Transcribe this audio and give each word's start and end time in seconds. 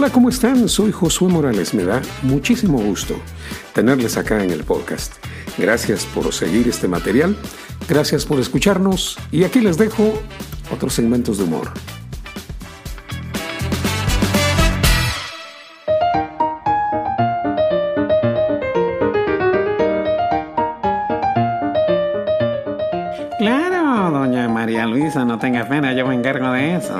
Hola, 0.00 0.10
¿cómo 0.10 0.30
están? 0.30 0.66
Soy 0.66 0.92
Josué 0.92 1.28
Morales. 1.28 1.74
Me 1.74 1.84
da 1.84 2.00
muchísimo 2.22 2.78
gusto 2.80 3.16
tenerles 3.74 4.16
acá 4.16 4.42
en 4.42 4.50
el 4.50 4.64
podcast. 4.64 5.12
Gracias 5.58 6.06
por 6.06 6.32
seguir 6.32 6.66
este 6.68 6.88
material, 6.88 7.36
gracias 7.86 8.24
por 8.24 8.40
escucharnos 8.40 9.18
y 9.30 9.44
aquí 9.44 9.60
les 9.60 9.76
dejo 9.76 10.14
otros 10.72 10.94
segmentos 10.94 11.36
de 11.36 11.44
humor. 11.44 11.70
Pena, 25.70 25.92
yo 25.92 26.04
me 26.04 26.16
encargo 26.16 26.50
de 26.50 26.74
eso. 26.74 26.98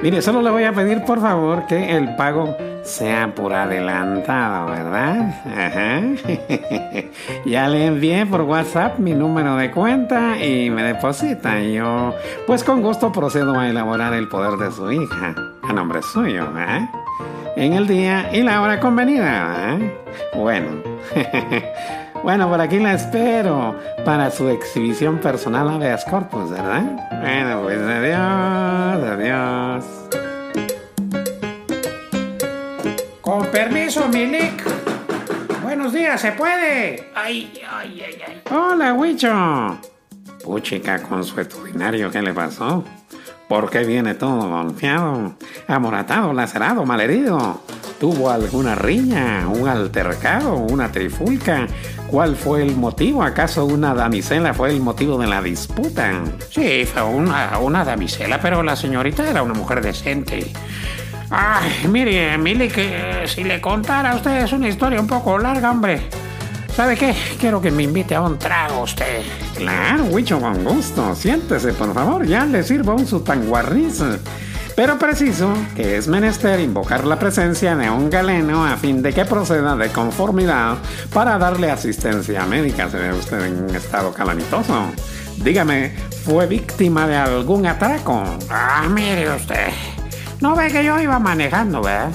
Mire, 0.00 0.22
solo 0.22 0.40
le 0.40 0.50
voy 0.50 0.62
a 0.62 0.72
pedir 0.72 1.02
por 1.02 1.20
favor 1.20 1.66
que 1.66 1.96
el 1.96 2.14
pago 2.14 2.56
sea 2.84 3.34
por 3.34 3.52
adelantado, 3.52 4.70
¿verdad? 4.70 5.34
Ajá. 5.44 6.02
ya 7.44 7.68
le 7.68 7.86
envié 7.86 8.24
por 8.24 8.42
WhatsApp 8.42 9.00
mi 9.00 9.12
número 9.12 9.56
de 9.56 9.72
cuenta 9.72 10.38
y 10.38 10.70
me 10.70 10.84
deposita. 10.84 11.60
Yo, 11.60 12.14
pues 12.46 12.62
con 12.62 12.80
gusto 12.80 13.10
procedo 13.10 13.58
a 13.58 13.68
elaborar 13.68 14.14
el 14.14 14.28
poder 14.28 14.56
de 14.56 14.70
su 14.70 14.92
hija, 14.92 15.34
a 15.64 15.72
nombre 15.72 16.00
suyo, 16.00 16.46
¿eh? 16.56 16.88
En 17.56 17.72
el 17.72 17.88
día 17.88 18.30
y 18.32 18.44
la 18.44 18.62
hora 18.62 18.78
convenida, 18.78 19.74
¿eh? 19.80 20.00
Bueno. 20.32 20.68
Bueno, 22.26 22.48
por 22.48 22.60
aquí 22.60 22.80
la 22.80 22.94
espero 22.94 23.78
para 24.04 24.32
su 24.32 24.48
exhibición 24.48 25.18
personal 25.18 25.70
habeas 25.70 26.04
corpus, 26.04 26.50
¿verdad? 26.50 26.82
Bueno, 27.20 27.62
pues 27.62 27.78
adiós, 27.80 29.12
adiós. 29.12 29.84
Con 33.20 33.46
permiso, 33.46 34.08
Milik. 34.08 34.60
Buenos 35.62 35.92
días, 35.92 36.20
¿se 36.20 36.32
puede? 36.32 37.12
Ay, 37.14 37.62
ay, 37.70 38.02
ay, 38.04 38.22
ay. 38.26 38.42
Hola, 38.50 38.94
Huicho. 38.94 39.78
Puchica, 40.42 41.00
consuetudinario, 41.02 42.10
¿qué 42.10 42.22
le 42.22 42.34
pasó? 42.34 42.82
¿Por 43.48 43.70
qué 43.70 43.84
viene 43.84 44.14
todo 44.14 44.48
golpeado, 44.48 45.36
amoratado, 45.68 46.32
lacerado, 46.32 46.84
malherido? 46.84 47.60
¿Tuvo 47.98 48.30
alguna 48.30 48.74
riña, 48.74 49.48
un 49.48 49.66
altercado, 49.66 50.54
una 50.56 50.92
trifulca? 50.92 51.66
¿Cuál 52.08 52.36
fue 52.36 52.62
el 52.62 52.76
motivo? 52.76 53.22
¿Acaso 53.22 53.64
una 53.64 53.94
damisela 53.94 54.52
fue 54.52 54.70
el 54.70 54.80
motivo 54.80 55.16
de 55.18 55.26
la 55.26 55.40
disputa? 55.40 56.22
Sí, 56.50 56.84
fue 56.84 57.02
una, 57.02 57.58
una 57.58 57.86
damisela, 57.86 58.38
pero 58.38 58.62
la 58.62 58.76
señorita 58.76 59.28
era 59.28 59.42
una 59.42 59.54
mujer 59.54 59.80
decente. 59.80 60.52
Ay, 61.30 61.88
mire, 61.88 62.34
Emily, 62.34 62.68
que 62.68 63.24
si 63.26 63.44
le 63.44 63.62
contara 63.62 64.12
a 64.12 64.16
usted 64.16 64.44
es 64.44 64.52
una 64.52 64.68
historia 64.68 65.00
un 65.00 65.06
poco 65.06 65.38
larga, 65.38 65.70
hombre. 65.70 66.02
¿Sabe 66.76 66.96
qué? 66.98 67.14
Quiero 67.40 67.62
que 67.62 67.70
me 67.70 67.84
invite 67.84 68.14
a 68.14 68.20
un 68.20 68.38
trago 68.38 68.82
usted. 68.82 69.22
Claro, 69.56 70.04
Huicho, 70.04 70.38
con 70.38 70.62
gusto. 70.62 71.14
Siéntese, 71.14 71.72
por 71.72 71.94
favor, 71.94 72.26
ya 72.26 72.44
le 72.44 72.62
sirvo 72.62 72.94
un 72.94 73.06
sutanguarriz. 73.06 74.02
Pero 74.76 74.98
preciso 74.98 75.54
que 75.74 75.96
es 75.96 76.06
menester 76.06 76.60
invocar 76.60 77.06
la 77.06 77.18
presencia 77.18 77.74
de 77.74 77.88
un 77.88 78.10
galeno 78.10 78.62
a 78.62 78.76
fin 78.76 79.02
de 79.02 79.14
que 79.14 79.24
proceda 79.24 79.74
de 79.74 79.88
conformidad 79.88 80.76
para 81.14 81.38
darle 81.38 81.70
asistencia 81.70 82.44
médica. 82.44 82.90
Se 82.90 82.98
ve 82.98 83.10
usted 83.14 83.40
en 83.46 83.74
estado 83.74 84.12
calamitoso. 84.12 84.88
Dígame, 85.38 85.94
¿fue 86.24 86.46
víctima 86.46 87.06
de 87.06 87.16
algún 87.16 87.66
atraco? 87.66 88.22
Ah, 88.50 88.86
mire 88.90 89.34
usted. 89.34 89.68
No 90.42 90.54
ve 90.54 90.70
que 90.70 90.84
yo 90.84 91.00
iba 91.00 91.18
manejando, 91.18 91.80
¿verdad? 91.80 92.10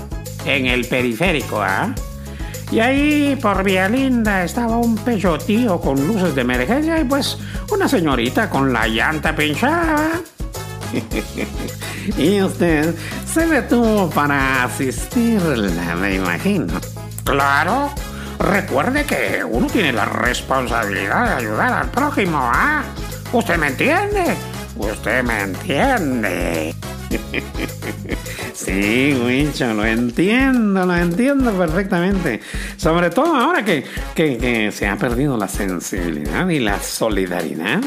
En 0.45 0.67
el 0.67 0.85
periférico, 0.85 1.63
¿ah? 1.63 1.95
Y 2.71 2.79
ahí 2.79 3.37
por 3.41 3.63
Vía 3.63 3.89
Linda 3.89 4.43
estaba 4.43 4.77
un 4.77 4.95
peyotío 4.97 5.81
con 5.81 6.07
luces 6.07 6.35
de 6.35 6.41
emergencia 6.41 6.99
y 6.99 7.05
pues 7.05 7.39
una 7.71 7.87
señorita 7.87 8.51
con 8.51 8.71
la 8.71 8.87
llanta 8.87 9.35
pinchada. 9.35 10.21
y 12.17 12.41
usted 12.41 12.95
se 13.25 13.47
detuvo 13.47 14.09
para 14.09 14.63
asistirla, 14.63 15.95
me 15.95 16.15
imagino. 16.15 16.73
Claro. 17.23 17.91
Recuerde 18.39 19.05
que 19.05 19.43
uno 19.43 19.67
tiene 19.67 19.93
la 19.93 20.05
responsabilidad 20.05 21.29
de 21.29 21.45
ayudar 21.45 21.73
al 21.73 21.91
prójimo, 21.91 22.39
¿ah? 22.41 22.83
¿Usted 23.31 23.57
me 23.57 23.67
entiende? 23.67 24.35
Usted 24.77 25.23
me 25.23 25.41
entiende. 25.41 26.75
Sí, 28.53 29.19
Wincho, 29.25 29.73
lo 29.73 29.85
entiendo, 29.85 30.85
lo 30.85 30.95
entiendo 30.95 31.51
perfectamente. 31.53 32.41
Sobre 32.77 33.09
todo 33.09 33.35
ahora 33.35 33.65
que, 33.65 33.83
que, 34.13 34.71
se 34.71 34.87
ha 34.87 34.97
perdido 34.97 35.35
la 35.35 35.47
sensibilidad 35.47 36.47
y 36.47 36.59
la 36.59 36.79
solidaridad. 36.79 37.81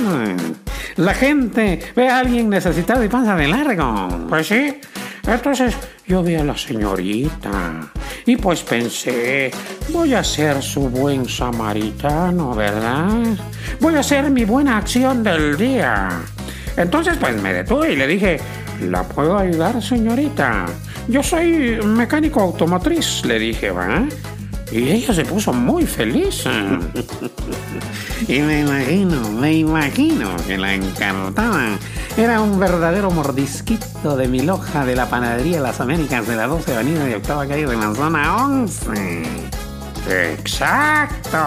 La 0.96 1.14
gente 1.14 1.80
ve 1.96 2.08
a 2.08 2.20
alguien 2.20 2.48
necesitado 2.48 3.02
y 3.04 3.08
pasa 3.08 3.34
de 3.34 3.48
largo. 3.48 4.26
Pues 4.28 4.46
sí. 4.46 4.80
Entonces 5.26 5.74
yo 6.06 6.22
vi 6.22 6.34
a 6.34 6.44
la 6.44 6.56
señorita 6.56 7.90
y 8.26 8.36
pues 8.36 8.62
pensé, 8.62 9.50
voy 9.88 10.14
a 10.14 10.22
ser 10.22 10.62
su 10.62 10.88
buen 10.90 11.26
samaritano, 11.26 12.54
¿verdad? 12.54 13.08
Voy 13.80 13.94
a 13.94 14.00
hacer 14.00 14.30
mi 14.30 14.44
buena 14.44 14.76
acción 14.76 15.22
del 15.22 15.56
día. 15.56 16.10
Entonces 16.76 17.16
pues 17.18 17.40
me 17.40 17.54
detuve 17.54 17.92
y 17.92 17.96
le 17.96 18.06
dije, 18.06 18.38
¿la 18.82 19.02
puedo 19.02 19.38
ayudar, 19.38 19.82
señorita? 19.82 20.66
Yo 21.08 21.22
soy 21.22 21.80
mecánico 21.84 22.40
automotriz, 22.40 23.24
le 23.24 23.38
dije, 23.38 23.70
¿va? 23.70 24.06
Y 24.72 24.88
ella 24.88 25.14
se 25.14 25.24
puso 25.24 25.52
muy 25.52 25.86
feliz. 25.86 26.44
y 28.28 28.40
me 28.40 28.60
imagino, 28.60 29.30
me 29.30 29.52
imagino 29.54 30.36
que 30.46 30.58
la 30.58 30.74
encantaba. 30.74 31.78
Era 32.16 32.40
un 32.40 32.58
verdadero 32.58 33.10
mordisquito 33.10 34.16
de 34.16 34.28
mi 34.28 34.40
loja 34.40 34.84
de 34.84 34.94
la 34.94 35.08
panadería 35.08 35.60
Las 35.60 35.80
Américas 35.80 36.26
de 36.26 36.36
la 36.36 36.46
12 36.46 36.74
Avenida 36.74 37.04
de 37.04 37.16
Octava 37.16 37.46
Calle 37.46 37.66
de 37.66 37.76
la 37.76 37.94
zona 37.94 38.36
11. 38.46 39.22
Exacto. 40.08 41.38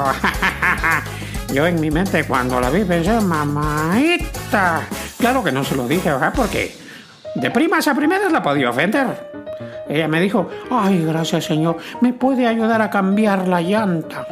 Yo 1.53 1.65
en 1.65 1.79
mi 1.79 1.89
mente 1.89 2.25
cuando 2.25 2.59
la 2.59 2.69
vi 2.69 2.83
pensé, 2.83 3.19
mamaita. 3.21 4.81
Claro 5.17 5.43
que 5.43 5.51
no 5.51 5.63
se 5.63 5.75
lo 5.75 5.87
dije, 5.87 6.11
¿verdad? 6.11 6.33
Porque 6.35 6.75
de 7.35 7.51
primas 7.51 7.87
a 7.87 7.95
primeras 7.95 8.31
la 8.31 8.43
podía 8.43 8.69
ofender. 8.69 9.46
Ella 9.89 10.07
me 10.07 10.21
dijo, 10.21 10.49
ay, 10.69 11.05
gracias 11.05 11.45
señor, 11.45 11.77
¿me 12.01 12.13
puede 12.13 12.47
ayudar 12.47 12.81
a 12.81 12.89
cambiar 12.89 13.47
la 13.47 13.61
llanta? 13.61 14.25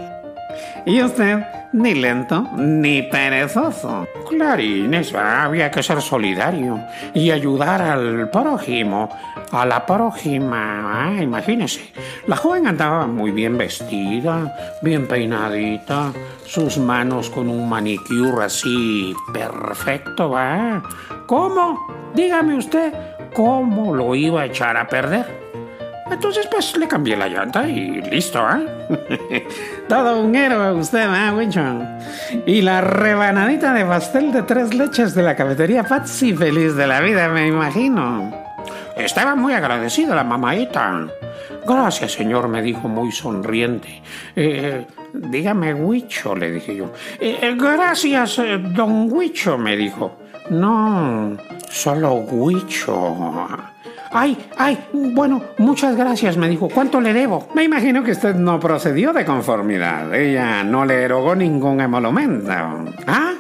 Y 0.86 1.02
usted, 1.02 1.40
ni 1.74 1.96
lento, 1.96 2.48
ni 2.58 3.02
perezoso. 3.02 4.08
Clarines, 4.30 5.14
había 5.14 5.72
que 5.72 5.84
ser 5.84 6.02
solidario 6.02 6.80
y 7.14 7.32
ayudar 7.32 7.82
al 7.82 8.30
prójimo, 8.30 9.10
a 9.52 9.66
la 9.66 9.86
prójima. 9.86 11.08
Ah, 11.08 11.22
imagínese, 11.22 11.92
la 12.28 12.36
joven 12.36 12.68
andaba 12.68 13.08
muy 13.08 13.32
bien 13.32 13.58
vestida, 13.58 14.78
bien 14.82 15.08
peinadita, 15.08 16.14
sus 16.46 16.78
manos 16.78 17.30
con 17.30 17.50
un 17.50 17.68
manicure 17.68 18.46
así 18.46 19.14
perfecto, 19.34 20.30
¿va? 20.30 20.82
¿Cómo? 21.26 22.12
Dígame 22.14 22.56
usted, 22.56 22.94
¿cómo 23.34 23.94
lo 23.94 24.16
iba 24.16 24.42
a 24.42 24.46
echar 24.46 24.78
a 24.78 24.88
perder? 24.88 25.45
Entonces, 26.10 26.48
pues 26.52 26.78
le 26.78 26.88
cambié 26.88 27.18
la 27.18 27.28
llanta 27.28 27.68
y 27.68 28.02
listo, 28.02 28.40
¿eh? 28.40 29.48
Todo 29.90 30.22
un 30.22 30.36
héroe 30.36 30.74
usted, 30.74 31.10
¿eh, 31.14 31.32
Wincho? 31.32 31.62
Y 32.46 32.62
la 32.62 32.82
rebanadita 32.82 33.74
de 33.74 33.86
pastel 33.86 34.32
de 34.32 34.44
tres 34.44 34.74
leches 34.74 35.16
de 35.16 35.24
la 35.24 35.36
cafetería 35.36 35.84
Patsy, 35.84 36.34
feliz 36.34 36.76
de 36.76 36.88
la 36.88 37.02
vida, 37.02 37.28
me 37.30 37.48
imagino. 37.48 38.32
Estaba 38.96 39.36
muy 39.36 39.54
agradecida 39.54 40.16
la 40.16 40.24
mamaita. 40.24 41.08
Gracias, 41.68 42.14
señor, 42.14 42.48
me 42.48 42.62
dijo 42.62 42.88
muy 42.88 43.12
sonriente. 43.12 44.02
Eh, 44.36 44.86
dígame, 45.14 45.74
Huicho, 45.74 46.36
le 46.36 46.52
dije 46.52 46.76
yo. 46.76 46.94
Eh, 47.20 47.40
eh, 47.42 47.56
gracias, 47.58 48.40
don 48.74 49.12
Huicho, 49.12 49.58
me 49.58 49.76
dijo. 49.76 50.20
No, 50.50 51.36
solo 51.70 52.14
Huicho. 52.14 53.75
Ay, 54.18 54.38
ay, 54.58 54.80
bueno, 54.94 55.42
muchas 55.58 55.98
gracias, 55.98 56.38
me 56.38 56.48
dijo. 56.48 56.70
¿Cuánto 56.70 57.02
le 57.02 57.12
debo? 57.12 57.50
Me 57.54 57.66
imagino 57.66 58.02
que 58.02 58.12
usted 58.12 58.34
no 58.34 58.62
procedió 58.62 59.12
de 59.12 59.26
conformidad. 59.26 60.16
Ella 60.16 60.64
no 60.64 60.86
le 60.86 61.04
erogó 61.04 61.36
ningún 61.36 61.82
emolumento. 61.82 62.50
¿Ah? 63.08 63.34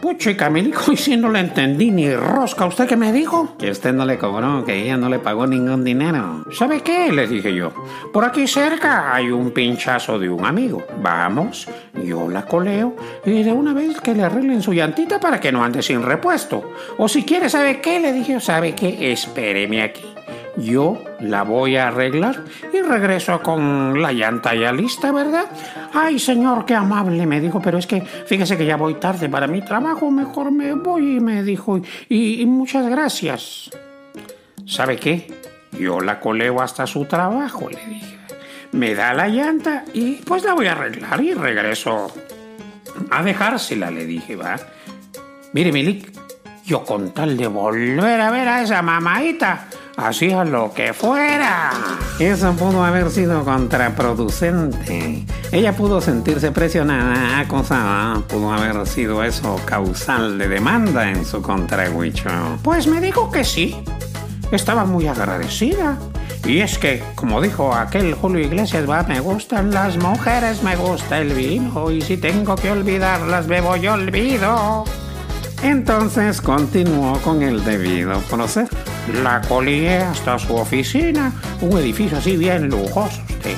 Pucho 0.00 0.30
y 0.30 0.36
Camilico, 0.36 0.92
y 0.92 0.96
si 0.96 1.16
no 1.16 1.30
le 1.30 1.40
entendí 1.40 1.90
ni 1.90 2.14
rosca, 2.14 2.66
¿usted 2.66 2.86
qué 2.86 2.96
me 2.96 3.12
dijo? 3.12 3.56
Que 3.58 3.70
usted 3.70 3.92
no 3.92 4.04
le 4.04 4.18
cobró, 4.18 4.64
que 4.64 4.82
ella 4.82 4.96
no 4.96 5.08
le 5.08 5.18
pagó 5.18 5.46
ningún 5.46 5.84
dinero. 5.84 6.44
¿Sabe 6.52 6.80
qué? 6.80 7.12
Le 7.12 7.26
dije 7.26 7.54
yo. 7.54 7.72
Por 8.12 8.24
aquí 8.24 8.46
cerca 8.46 9.14
hay 9.14 9.30
un 9.30 9.50
pinchazo 9.50 10.18
de 10.18 10.28
un 10.28 10.44
amigo. 10.44 10.84
Vamos, 11.02 11.68
yo 12.04 12.28
la 12.28 12.44
coleo 12.44 12.96
y 13.24 13.42
de 13.42 13.52
una 13.52 13.72
vez 13.72 14.00
que 14.00 14.14
le 14.14 14.22
arreglen 14.22 14.62
su 14.62 14.72
llantita 14.72 15.18
para 15.18 15.40
que 15.40 15.52
no 15.52 15.64
ande 15.64 15.82
sin 15.82 16.02
repuesto. 16.02 16.72
O 16.98 17.08
si 17.08 17.24
quiere, 17.24 17.48
¿sabe 17.48 17.80
qué? 17.80 18.00
Le 18.00 18.12
dije, 18.12 18.40
¿sabe 18.40 18.74
qué? 18.74 19.12
Espéreme 19.12 19.82
aquí. 19.82 20.04
Yo 20.56 21.02
la 21.20 21.42
voy 21.42 21.76
a 21.76 21.88
arreglar 21.88 22.44
y 22.72 22.80
regreso 22.80 23.40
con 23.42 24.00
la 24.00 24.12
llanta 24.12 24.54
ya 24.54 24.72
lista, 24.72 25.12
¿verdad? 25.12 25.46
Ay, 25.92 26.18
señor, 26.18 26.64
qué 26.64 26.74
amable, 26.74 27.26
me 27.26 27.40
dijo, 27.40 27.60
pero 27.60 27.78
es 27.78 27.86
que 27.86 28.00
fíjese 28.00 28.56
que 28.56 28.66
ya 28.66 28.76
voy 28.76 28.94
tarde 28.94 29.28
para 29.28 29.46
mi 29.46 29.62
trabajo, 29.62 30.10
mejor 30.10 30.50
me 30.50 30.74
voy, 30.74 31.20
me 31.20 31.42
dijo, 31.42 31.78
y, 32.08 32.40
y 32.40 32.46
muchas 32.46 32.88
gracias. 32.88 33.70
¿Sabe 34.66 34.96
qué? 34.96 35.32
Yo 35.78 36.00
la 36.00 36.20
coleo 36.20 36.60
hasta 36.60 36.86
su 36.86 37.04
trabajo, 37.04 37.68
le 37.68 37.84
dije. 37.86 38.16
Me 38.72 38.94
da 38.94 39.14
la 39.14 39.28
llanta 39.28 39.84
y 39.94 40.16
pues 40.16 40.42
la 40.44 40.54
voy 40.54 40.66
a 40.66 40.72
arreglar 40.72 41.20
y 41.20 41.34
regreso 41.34 42.12
a 43.10 43.22
dejársela, 43.22 43.90
le 43.90 44.06
dije, 44.06 44.36
va. 44.36 44.56
Mire, 45.52 45.72
Milik, 45.72 46.12
yo 46.64 46.84
con 46.84 47.12
tal 47.12 47.36
de 47.36 47.46
volver 47.46 48.20
a 48.20 48.30
ver 48.30 48.48
a 48.48 48.62
esa 48.62 48.82
mamadita, 48.82 49.68
hacía 49.96 50.44
lo 50.44 50.72
que 50.72 50.92
fuera. 50.92 51.70
Eso 52.18 52.52
pudo 52.52 52.84
haber 52.84 53.10
sido 53.10 53.44
contraproducente. 53.44 55.24
Ella 55.52 55.72
pudo 55.72 56.00
sentirse 56.00 56.52
presionada, 56.52 57.40
acosada. 57.40 58.20
Pudo 58.28 58.52
haber 58.52 58.86
sido 58.86 59.22
eso 59.24 59.60
causal 59.64 60.38
de 60.38 60.48
demanda 60.48 61.10
en 61.10 61.24
su 61.24 61.42
contra, 61.42 61.90
Huicho. 61.90 62.30
Pues 62.62 62.86
me 62.86 63.00
dijo 63.00 63.30
que 63.30 63.44
sí. 63.44 63.76
Estaba 64.52 64.84
muy 64.84 65.08
agradecida. 65.08 65.98
Y 66.44 66.60
es 66.60 66.78
que, 66.78 67.02
como 67.16 67.40
dijo 67.40 67.74
aquel 67.74 68.14
Julio 68.14 68.44
Iglesias, 68.44 68.88
va, 68.88 69.02
me 69.02 69.18
gustan 69.18 69.72
las 69.72 69.96
mujeres, 69.96 70.62
me 70.62 70.76
gusta 70.76 71.18
el 71.18 71.34
vino, 71.34 71.90
y 71.90 72.00
si 72.02 72.16
tengo 72.16 72.54
que 72.54 72.70
olvidarlas, 72.70 73.48
bebo 73.48 73.74
yo 73.74 73.94
olvido. 73.94 74.84
Entonces 75.64 76.40
continuó 76.40 77.18
con 77.22 77.42
el 77.42 77.64
debido 77.64 78.20
proceso. 78.20 78.76
La 79.22 79.40
colié 79.40 79.98
hasta 79.98 80.38
su 80.38 80.54
oficina, 80.54 81.32
un 81.60 81.78
edificio 81.78 82.18
así 82.18 82.36
bien 82.36 82.68
lujoso. 82.68 83.22
Usted 83.28 83.56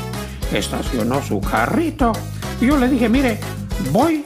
estacionó 0.52 1.22
su 1.22 1.40
carrito. 1.40 2.12
Y 2.60 2.66
yo 2.66 2.76
le 2.76 2.88
dije, 2.88 3.08
mire, 3.08 3.38
voy 3.90 4.24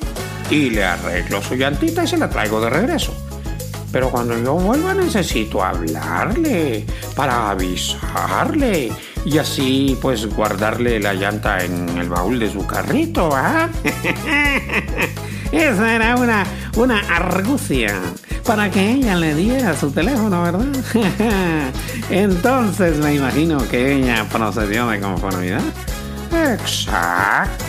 y 0.51 0.71
le 0.71 0.85
arreglo 0.85 1.41
su 1.41 1.55
llantita 1.55 2.05
y 2.05 2.07
se 2.09 2.19
la 2.19 2.29
traigo 2.29 2.61
de 2.61 2.71
regreso. 2.71 3.15
Pero 3.93 4.11
cuando 4.11 4.39
yo 4.39 4.55
vuelva 4.55 4.95
necesito 4.95 5.63
hablarle 5.63 6.85
para 7.15 7.51
avisarle 7.51 8.91
y 9.25 9.39
así 9.39 9.97
pues 10.01 10.27
guardarle 10.27 10.99
la 10.99 11.15
llanta 11.15 11.63
en 11.63 11.89
el 11.99 12.09
baúl 12.09 12.39
de 12.39 12.51
su 12.51 12.67
carrito, 12.67 13.31
¿ah? 13.33 13.69
Esa 15.53 15.95
era 15.95 16.17
una, 16.17 16.45
una 16.77 17.01
argucia 17.15 18.01
para 18.47 18.71
que 18.71 18.93
ella 18.93 19.17
le 19.17 19.35
diera 19.35 19.77
su 19.77 19.91
teléfono, 19.91 20.43
¿verdad? 20.43 20.67
Entonces 22.11 22.97
me 22.99 23.15
imagino 23.15 23.59
que 23.69 23.97
ella 23.97 24.27
procedió 24.31 24.89
de 24.89 25.01
conformidad. 25.01 25.61
Exacto. 26.33 27.65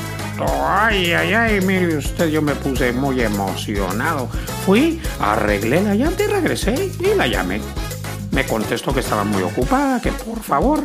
Ay, 0.65 1.13
ay, 1.13 1.33
ay, 1.33 1.62
mire 1.62 1.97
usted, 1.97 2.30
yo 2.30 2.41
me 2.41 2.56
puse 2.56 2.91
muy 2.91 3.21
emocionado. 3.21 4.29
Fui, 4.65 5.00
arreglé 5.19 5.81
la 5.81 5.94
llanta 5.94 6.24
y 6.24 6.27
regresé 6.27 6.91
y 7.00 7.15
la 7.15 7.27
llamé. 7.27 7.62
Me 8.31 8.45
contestó 8.45 8.94
que 8.94 9.01
estaba 9.01 9.24
muy 9.24 9.44
ocupada, 9.44 10.01
que 10.01 10.12
por 10.12 10.41
favor 10.41 10.83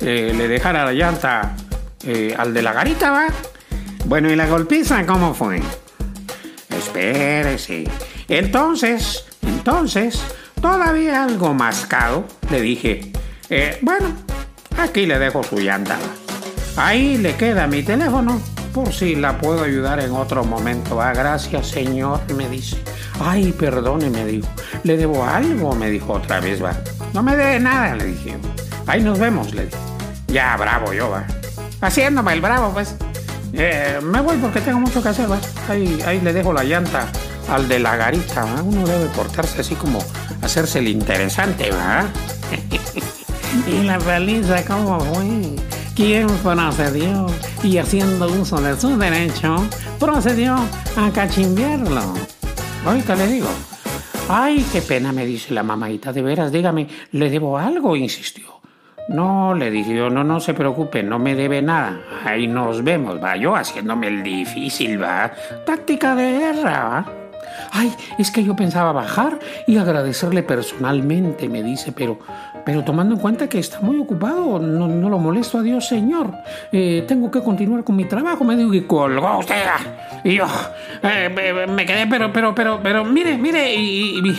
eh, 0.00 0.34
le 0.36 0.48
dejara 0.48 0.84
la 0.84 0.92
llanta 0.92 1.54
eh, 2.04 2.34
al 2.36 2.52
de 2.52 2.62
la 2.62 2.72
garita, 2.72 3.10
¿va? 3.10 3.26
Bueno, 4.04 4.30
¿y 4.30 4.36
la 4.36 4.46
golpiza 4.46 5.06
cómo 5.06 5.32
fue? 5.32 5.62
Espérese. 6.80 7.84
Entonces, 8.26 9.26
entonces, 9.42 10.18
todavía 10.62 11.24
algo 11.24 11.52
mascado, 11.52 12.24
le 12.50 12.62
dije, 12.62 13.12
eh, 13.50 13.78
bueno, 13.82 14.06
aquí 14.78 15.04
le 15.04 15.18
dejo 15.18 15.42
su 15.42 15.58
llanta. 15.58 15.98
Ahí 16.76 17.18
le 17.18 17.34
queda 17.36 17.66
mi 17.66 17.82
teléfono 17.82 18.40
por 18.72 18.90
si 18.94 19.14
la 19.14 19.36
puedo 19.36 19.62
ayudar 19.62 20.00
en 20.00 20.12
otro 20.12 20.42
momento. 20.42 21.02
Ah, 21.02 21.12
gracias, 21.12 21.68
señor, 21.68 22.20
me 22.34 22.48
dice. 22.48 22.78
Ay, 23.22 23.52
perdone, 23.52 24.08
me 24.08 24.24
dijo. 24.24 24.48
Le 24.82 24.96
debo 24.96 25.22
algo, 25.22 25.74
me 25.74 25.90
dijo 25.90 26.14
otra 26.14 26.40
vez, 26.40 26.64
va. 26.64 26.72
No 27.12 27.22
me 27.22 27.36
debe 27.36 27.60
nada, 27.60 27.94
le 27.94 28.04
dije. 28.06 28.38
Ahí 28.86 29.02
nos 29.02 29.18
vemos, 29.18 29.52
le 29.52 29.66
dije. 29.66 29.78
Ya, 30.28 30.56
bravo 30.56 30.94
yo, 30.94 31.10
va. 31.10 31.26
Haciéndome 31.82 32.32
el 32.32 32.40
bravo, 32.40 32.72
pues. 32.72 32.96
Eh, 33.52 33.98
me 34.02 34.20
voy 34.20 34.36
porque 34.38 34.60
tengo 34.60 34.80
mucho 34.80 35.02
que 35.02 35.08
hacer, 35.08 35.30
va. 35.30 35.38
Ahí, 35.68 36.00
ahí 36.06 36.20
le 36.20 36.32
dejo 36.32 36.52
la 36.52 36.64
llanta 36.64 37.06
al 37.48 37.68
de 37.68 37.78
la 37.78 37.96
garita, 37.96 38.44
¿va? 38.44 38.62
Uno 38.62 38.86
debe 38.86 39.06
portarse 39.06 39.60
así 39.60 39.74
como 39.74 39.98
hacerse 40.42 40.78
el 40.78 40.88
interesante, 40.88 41.70
va. 41.70 42.06
y 43.66 43.82
la 43.84 43.98
paliza, 43.98 44.64
¿cómo 44.64 45.00
fue? 45.00 45.56
¿Quién 45.94 46.28
procedió 46.42 47.26
y 47.62 47.78
haciendo 47.78 48.26
uso 48.26 48.60
de 48.60 48.78
su 48.80 48.96
derecho 48.96 49.68
procedió 49.98 50.56
a 50.96 51.10
cachimbiarlo? 51.12 52.14
Ahorita 52.86 53.14
le 53.16 53.26
digo. 53.26 53.48
Ay, 54.28 54.64
qué 54.72 54.80
pena, 54.80 55.12
me 55.12 55.26
dice 55.26 55.52
la 55.52 55.64
mamadita. 55.64 56.12
De 56.12 56.22
veras, 56.22 56.52
dígame, 56.52 56.86
¿le 57.12 57.28
debo 57.28 57.58
algo? 57.58 57.96
insistió. 57.96 58.59
No, 59.10 59.54
le 59.54 59.72
dije 59.72 59.92
yo, 59.92 60.08
no, 60.08 60.22
no 60.22 60.38
se 60.38 60.54
preocupe, 60.54 61.02
no 61.02 61.18
me 61.18 61.34
debe 61.34 61.60
nada. 61.60 62.00
Ahí 62.24 62.46
nos 62.46 62.84
vemos, 62.84 63.20
va 63.22 63.36
yo 63.36 63.56
haciéndome 63.56 64.06
el 64.06 64.22
difícil, 64.22 65.02
va. 65.02 65.32
Táctica 65.66 66.14
de 66.14 66.38
guerra, 66.38 66.84
va. 66.84 67.06
Ay, 67.72 67.92
es 68.18 68.30
que 68.30 68.44
yo 68.44 68.54
pensaba 68.54 68.92
bajar 68.92 69.40
y 69.66 69.78
agradecerle 69.78 70.44
personalmente, 70.44 71.48
me 71.48 71.60
dice, 71.60 71.90
pero, 71.90 72.20
pero 72.64 72.84
tomando 72.84 73.16
en 73.16 73.20
cuenta 73.20 73.48
que 73.48 73.58
está 73.58 73.80
muy 73.80 73.98
ocupado, 73.98 74.60
no, 74.60 74.86
no 74.86 75.08
lo 75.08 75.18
molesto 75.18 75.58
a 75.58 75.62
Dios, 75.62 75.88
Señor. 75.88 76.32
Eh, 76.70 77.04
tengo 77.08 77.32
que 77.32 77.42
continuar 77.42 77.82
con 77.82 77.96
mi 77.96 78.04
trabajo, 78.04 78.44
me 78.44 78.56
digo, 78.56 78.72
y 78.74 78.82
colgó 78.82 79.38
usted. 79.38 79.56
Y 80.22 80.36
yo 80.36 80.46
eh, 81.02 81.66
me 81.68 81.84
quedé, 81.84 82.06
pero, 82.06 82.32
pero, 82.32 82.54
pero, 82.54 82.78
pero, 82.80 83.04
mire, 83.04 83.36
mire, 83.36 83.74
y, 83.74 84.38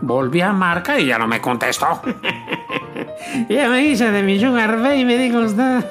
volví 0.00 0.40
a 0.40 0.52
marcar 0.52 1.00
y 1.00 1.06
ya 1.06 1.18
no 1.18 1.26
me 1.26 1.40
contestó. 1.40 2.00
ya 3.48 3.68
me 3.68 3.82
hice 3.82 4.10
de 4.10 4.22
mi 4.22 4.38
sugar 4.38 4.78
y 4.96 5.04
me 5.04 5.18
dijo 5.18 5.38
usted. 5.40 5.84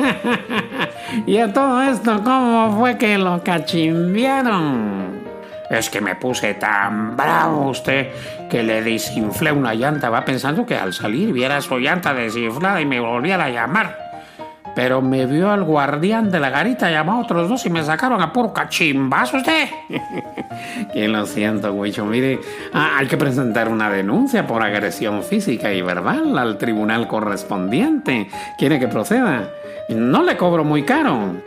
y 1.25 1.37
a 1.37 1.51
todo 1.51 1.81
esto, 1.83 2.23
¿cómo 2.23 2.77
fue 2.77 2.97
que 2.97 3.17
lo 3.17 3.43
cachimbiaron? 3.43 5.27
Es 5.69 5.89
que 5.89 5.99
me 5.99 6.15
puse 6.15 6.53
tan 6.53 7.17
bravo 7.17 7.69
usted 7.69 8.07
que 8.49 8.63
le 8.63 8.81
desinflé 8.81 9.51
una 9.51 9.73
llanta. 9.73 10.09
Va 10.09 10.23
pensando 10.23 10.65
que 10.65 10.75
al 10.75 10.93
salir 10.93 11.33
viera 11.33 11.59
su 11.61 11.77
llanta 11.77 12.13
desinflada 12.13 12.79
y 12.79 12.85
me 12.85 12.99
volviera 12.99 13.45
a 13.45 13.49
llamar. 13.49 14.06
Pero 14.77 15.01
me 15.01 15.25
vio 15.25 15.49
al 15.49 15.63
guardián 15.63 16.29
de 16.29 16.39
la 16.39 16.51
garita, 16.51 16.91
llamó 16.91 17.13
a 17.13 17.21
otros 17.21 17.49
dos 17.49 17.65
y 17.65 17.71
me 17.71 17.83
sacaron 17.83 18.21
a 18.21 18.31
puro 18.31 18.53
cachimbazo 18.53 19.37
usted. 19.37 19.67
que 20.93 21.07
lo 21.07 21.25
siento, 21.25 21.73
Huicho. 21.73 22.05
Mire, 22.05 22.39
ah, 22.73 22.91
hay 22.99 23.07
que 23.07 23.17
presentar 23.17 23.69
una 23.69 23.89
denuncia 23.89 24.45
por 24.45 24.61
agresión 24.61 25.23
física 25.23 25.73
y 25.73 25.81
verbal 25.81 26.37
al 26.37 26.59
tribunal 26.59 27.07
correspondiente. 27.07 28.29
¿Quiere 28.59 28.79
que 28.79 28.87
proceda? 28.87 29.49
No 29.89 30.21
le 30.21 30.37
cobro 30.37 30.63
muy 30.63 30.83
caro. 30.83 31.41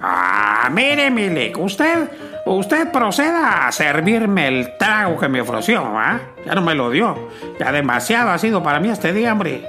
Ah, 0.00 0.70
mire, 0.72 1.10
Milik, 1.10 1.58
usted 1.58 2.08
Usted 2.46 2.90
proceda 2.92 3.66
a 3.66 3.72
servirme 3.72 4.48
el 4.48 4.76
trago 4.78 5.18
que 5.18 5.28
me 5.28 5.40
ofreció, 5.40 5.82
¿ah? 5.82 6.20
Ya 6.44 6.54
no 6.54 6.60
me 6.60 6.74
lo 6.74 6.90
dio. 6.90 7.30
Ya 7.58 7.72
demasiado 7.72 8.30
ha 8.30 8.38
sido 8.38 8.62
para 8.62 8.80
mí 8.80 8.90
este 8.90 9.14
día, 9.14 9.32
hombre. 9.32 9.66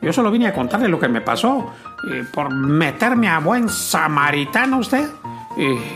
Yo 0.00 0.12
solo 0.12 0.30
vine 0.30 0.46
a 0.46 0.52
contarle 0.52 0.88
lo 0.88 0.98
que 0.98 1.08
me 1.08 1.20
pasó. 1.20 1.72
Eh, 2.04 2.24
por 2.32 2.50
meterme 2.54 3.28
a 3.28 3.38
buen 3.38 3.68
samaritano 3.68 4.78
usted. 4.78 5.08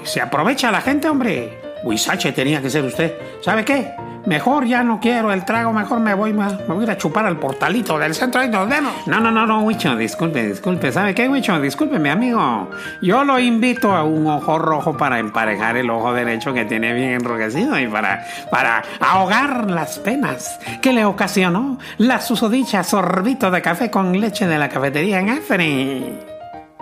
se 0.04 0.20
aprovecha 0.20 0.70
la 0.70 0.80
gente, 0.80 1.08
hombre. 1.08 1.60
Huizache 1.84 2.32
tenía 2.32 2.60
que 2.60 2.70
ser 2.70 2.84
usted. 2.84 3.14
¿Sabe 3.40 3.64
qué? 3.64 3.92
Mejor 4.26 4.66
ya 4.66 4.84
no 4.84 5.00
quiero 5.00 5.32
el 5.32 5.44
trago, 5.44 5.72
mejor 5.72 5.98
me 6.00 6.14
voy, 6.14 6.32
me 6.32 6.46
voy 6.46 6.88
a 6.88 6.96
chupar 6.96 7.26
al 7.26 7.38
portalito 7.38 7.98
del 7.98 8.14
centro 8.14 8.42
y 8.44 8.48
nos 8.48 8.68
vemos. 8.68 8.92
No, 9.06 9.18
no, 9.20 9.30
no, 9.30 9.46
no, 9.46 9.62
Huicho, 9.62 9.96
disculpe, 9.96 10.46
disculpe. 10.46 10.92
¿Sabe 10.92 11.14
qué, 11.14 11.28
Huicho? 11.28 11.60
Disculpe, 11.60 11.98
mi 11.98 12.08
amigo. 12.08 12.70
Yo 13.00 13.24
lo 13.24 13.38
invito 13.38 13.92
a 13.92 14.04
un 14.04 14.26
ojo 14.28 14.58
rojo 14.58 14.96
para 14.96 15.18
emparejar 15.18 15.76
el 15.76 15.90
ojo 15.90 16.12
derecho 16.12 16.54
que 16.54 16.64
tiene 16.64 16.92
bien 16.92 17.10
enrojecido 17.10 17.78
y 17.78 17.88
para, 17.88 18.24
para 18.50 18.82
ahogar 19.00 19.70
las 19.70 19.98
penas 19.98 20.58
que 20.80 20.92
le 20.92 21.04
ocasionó 21.04 21.78
la 21.98 22.20
susodicha 22.20 22.84
sorbito 22.84 23.50
de 23.50 23.60
café 23.60 23.90
con 23.90 24.20
leche 24.20 24.46
de 24.46 24.58
la 24.58 24.68
cafetería 24.68 25.18
en 25.18 25.30
Afri. 25.30 26.18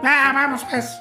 Ah, 0.03 0.33
vamos 0.35 0.65
pues. 0.71 1.01